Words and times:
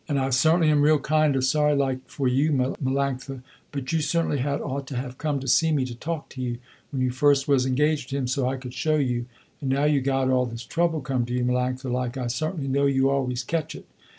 And 0.09 0.17
I 0.17 0.31
certainly 0.31 0.71
am 0.71 0.81
real 0.81 0.97
kind 0.97 1.35
of 1.35 1.43
sorry 1.43 1.75
like 1.75 1.99
for 2.09 2.27
you 2.27 2.51
Melanctha, 2.51 3.43
but 3.71 3.91
you 3.91 4.01
certainly 4.01 4.39
had 4.39 4.59
ought 4.59 4.87
to 4.87 4.95
have 4.95 5.19
come 5.19 5.39
to 5.39 5.47
see 5.47 5.71
me 5.71 5.85
to 5.85 5.93
talk 5.93 6.27
to 6.29 6.41
you, 6.41 6.57
when 6.89 7.03
you 7.03 7.11
first 7.11 7.47
was 7.47 7.67
engaged 7.67 8.09
to 8.09 8.17
him 8.17 8.25
so 8.25 8.47
I 8.47 8.57
could 8.57 8.73
show 8.73 8.95
you, 8.95 9.27
and 9.61 9.69
now 9.69 9.83
you 9.83 10.01
got 10.01 10.31
all 10.31 10.47
this 10.47 10.63
trouble 10.65 11.01
come 11.01 11.23
to 11.27 11.33
you 11.35 11.43
Melanctha 11.45 11.91
like 11.91 12.17
I 12.17 12.25
certainly 12.25 12.67
know 12.67 12.87
you 12.87 13.11
always 13.11 13.43
catch 13.43 13.75
it. 13.75 13.85